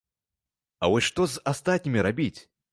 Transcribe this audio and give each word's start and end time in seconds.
А 0.83 0.89
вось 0.95 1.07
што 1.09 1.29
з 1.35 1.45
астатнім 1.53 2.03
рабіць? 2.11 2.37